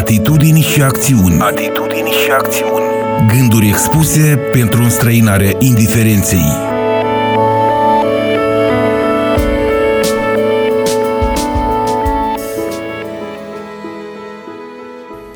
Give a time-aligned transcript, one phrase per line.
[0.00, 1.40] Atitudini și acțiuni.
[1.40, 2.84] Atitudini și acțiuni.
[3.26, 6.44] Gânduri expuse pentru înstrăinarea indiferenței.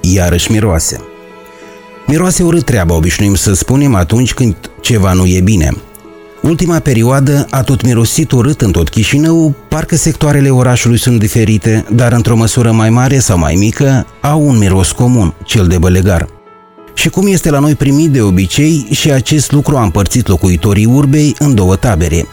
[0.00, 1.00] Iarăși miroase.
[2.06, 5.70] Miroase urât treaba, obișnuim să spunem atunci când ceva nu e bine–
[6.42, 12.12] Ultima perioadă a tot mirosit urât în tot Chișinău, parcă sectoarele orașului sunt diferite, dar
[12.12, 16.28] într-o măsură mai mare sau mai mică, au un miros comun, cel de bălegar.
[16.94, 21.34] Și cum este la noi primit de obicei, și acest lucru a împărțit locuitorii urbei
[21.38, 22.26] în două tabere.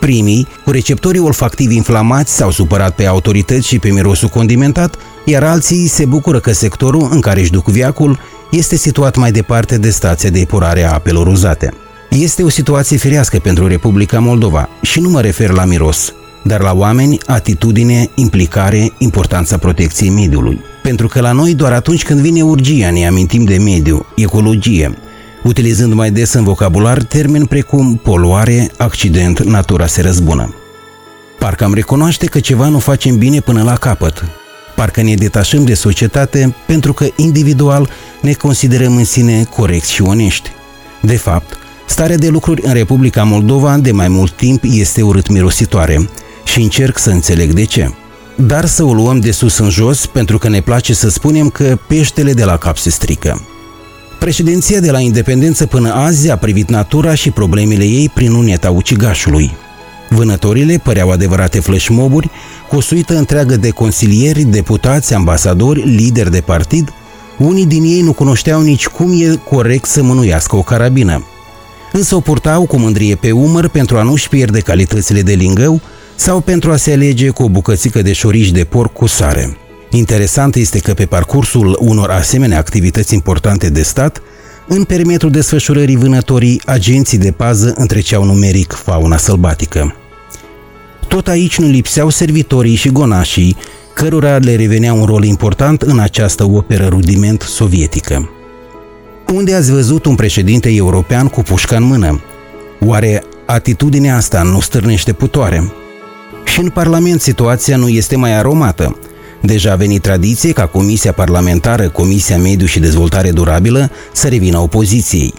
[0.00, 5.86] Primii, cu receptorii olfactivi inflamați, s-au supărat pe autorități și pe mirosul condimentat, iar alții
[5.86, 8.18] se bucură că sectorul în care își duc viacul
[8.50, 11.72] este situat mai departe de stația de epurare a apelor uzate.
[12.20, 16.72] Este o situație firească pentru Republica Moldova și nu mă refer la miros, dar la
[16.72, 20.60] oameni, atitudine, implicare, importanța protecției mediului.
[20.82, 24.98] Pentru că la noi doar atunci când vine urgia ne amintim de mediu, ecologie,
[25.44, 30.54] utilizând mai des în vocabular termeni precum poluare, accident, natura se răzbună.
[31.38, 34.24] Parcă am recunoaște că ceva nu facem bine până la capăt.
[34.76, 37.88] Parcă ne detașăm de societate pentru că individual
[38.22, 40.50] ne considerăm în sine corecți și onești.
[41.00, 46.08] De fapt, Starea de lucruri în Republica Moldova de mai mult timp este urât mirositoare
[46.44, 47.90] și încerc să înțeleg de ce.
[48.36, 51.78] Dar să o luăm de sus în jos pentru că ne place să spunem că
[51.86, 53.46] peștele de la cap se strică.
[54.18, 59.56] Președinția de la independență până azi a privit natura și problemele ei prin uneta ucigașului.
[60.08, 62.30] Vânătorile păreau adevărate flășmoburi,
[62.68, 66.92] cu o suită întreagă de consilieri, deputați, ambasadori, lideri de partid,
[67.38, 71.24] unii din ei nu cunoșteau nici cum e corect să mânuiască o carabină
[71.96, 75.80] însă o purtau cu mândrie pe umăr pentru a nu-și pierde calitățile de lingău
[76.14, 79.56] sau pentru a se alege cu o bucățică de șoriș de porc cu sare.
[79.90, 84.22] Interesant este că pe parcursul unor asemenea activități importante de stat,
[84.68, 89.94] în perimetrul desfășurării vânătorii, agenții de pază întreceau numeric fauna sălbatică.
[91.08, 93.56] Tot aici nu lipseau servitorii și gonașii,
[93.94, 98.28] cărora le revenea un rol important în această operă rudiment sovietică.
[99.34, 102.22] Unde ați văzut un președinte european cu pușca în mână?
[102.80, 105.72] Oare atitudinea asta nu stârnește putoare?
[106.44, 108.98] Și în Parlament situația nu este mai aromată.
[109.42, 115.34] Deja a venit tradiție ca Comisia Parlamentară, Comisia Mediu și Dezvoltare Durabilă să revină opoziției.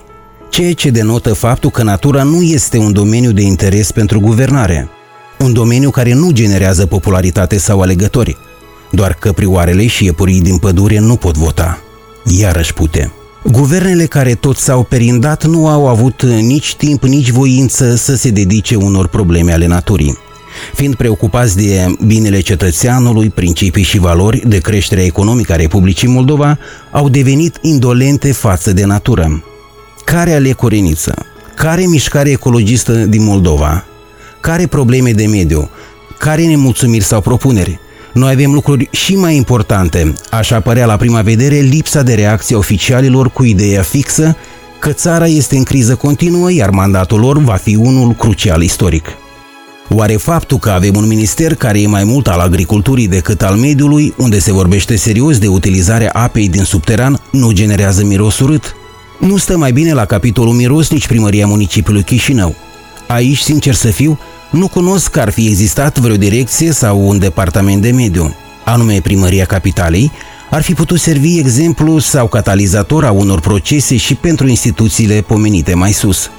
[0.49, 4.89] Ceea ce denotă faptul că natura nu este un domeniu de interes pentru guvernare.
[5.39, 8.37] Un domeniu care nu generează popularitate sau alegători.
[8.91, 11.81] Doar căprioarele și iepurii din pădure nu pot vota.
[12.25, 13.11] Iarăși pute.
[13.51, 18.75] Guvernele care tot s-au perindat nu au avut nici timp, nici voință să se dedice
[18.75, 20.17] unor probleme ale naturii.
[20.73, 26.57] Fiind preocupați de binele cetățeanului, principii și valori de creștere economică a Republicii Moldova,
[26.91, 29.43] au devenit indolente față de natură.
[30.05, 31.25] Care ale Coreniță?
[31.55, 33.85] Care mișcare ecologistă din Moldova?
[34.39, 35.69] Care probleme de mediu?
[36.17, 37.79] Care nemulțumiri sau propuneri?
[38.15, 40.13] Noi avem lucruri și mai importante.
[40.29, 44.37] Așa părea la prima vedere lipsa de reacție oficialilor cu ideea fixă
[44.79, 49.05] că țara este în criză continuă, iar mandatul lor va fi unul crucial istoric.
[49.89, 54.13] Oare faptul că avem un minister care e mai mult al agriculturii decât al mediului,
[54.17, 58.75] unde se vorbește serios de utilizarea apei din subteran, nu generează miros urât?
[59.19, 62.55] Nu stă mai bine la capitolul miros nici primăria municipiului Chișinău.
[63.07, 64.19] Aici, sincer să fiu,
[64.51, 68.35] nu cunosc că ar fi existat vreo direcție sau un departament de mediu,
[68.65, 70.11] anume Primăria Capitalei,
[70.49, 75.91] ar fi putut servi exemplu sau catalizator a unor procese și pentru instituțiile pomenite mai
[75.91, 76.29] sus.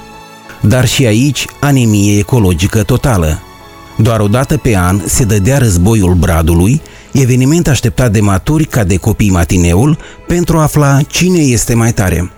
[0.61, 3.41] Dar și aici anemie ecologică totală.
[3.97, 6.81] Doar o dată pe an se dădea războiul Bradului,
[7.11, 9.97] eveniment așteptat de maturi ca de copii matineul
[10.27, 12.31] pentru a afla cine este mai tare.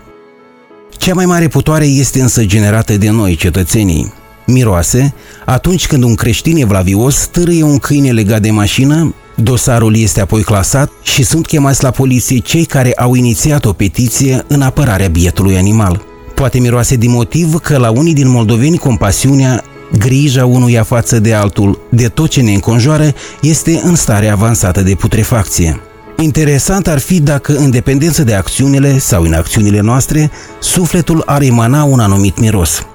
[0.98, 4.14] Cea mai mare putoare este însă generată de noi, cetățenii
[4.52, 5.14] miroase,
[5.46, 10.92] atunci când un creștin evlavios târâie un câine legat de mașină, dosarul este apoi clasat
[11.04, 16.02] și sunt chemați la poliție cei care au inițiat o petiție în apărarea bietului animal.
[16.36, 19.64] Poate miroase din motiv că la unii din moldoveni compasiunea,
[19.98, 24.96] grija unuia față de altul, de tot ce ne înconjoară, este în stare avansată de
[24.96, 25.80] putrefacție.
[26.18, 31.84] Interesant ar fi dacă, în dependență de acțiunile sau în acțiunile noastre, sufletul ar emana
[31.84, 32.89] un anumit miros.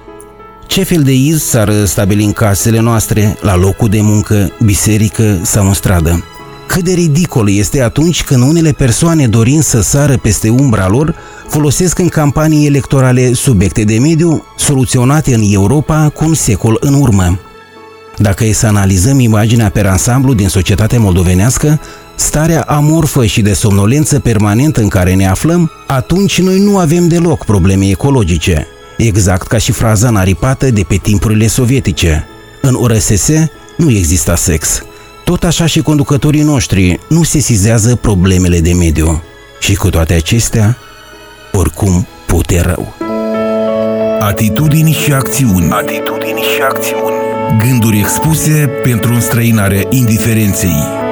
[0.67, 5.67] Ce fel de iz s-ar stabili în casele noastre, la locul de muncă, biserică sau
[5.67, 6.23] în stradă?
[6.67, 11.15] Cât de ridicol este atunci când unele persoane dorind să sară peste umbra lor
[11.47, 17.39] folosesc în campanii electorale subiecte de mediu soluționate în Europa cu un secol în urmă.
[18.17, 21.79] Dacă e să analizăm imaginea pe ansamblu din societatea moldovenească,
[22.15, 27.45] starea amorfă și de somnolență permanentă în care ne aflăm, atunci noi nu avem deloc
[27.45, 28.67] probleme ecologice.
[28.97, 32.27] Exact ca și fraza naripată de pe timpurile sovietice.
[32.61, 33.29] În URSS
[33.77, 34.81] nu exista sex.
[35.23, 39.23] Tot așa și conducătorii noștri nu se sizează problemele de mediu.
[39.59, 40.77] Și cu toate acestea,
[41.51, 42.93] oricum pute rău.
[44.19, 45.71] Atitudini și acțiuni.
[45.71, 47.15] Atitudini și acțiuni.
[47.57, 51.04] Gânduri expuse pentru înstrăinarea indiferenței.